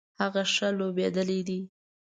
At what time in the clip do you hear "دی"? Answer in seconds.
1.47-1.59